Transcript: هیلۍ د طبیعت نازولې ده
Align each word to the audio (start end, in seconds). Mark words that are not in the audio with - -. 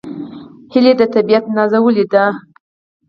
هیلۍ 0.73 0.93
د 0.99 1.01
طبیعت 1.13 1.45
نازولې 1.55 2.05
ده 2.13 2.23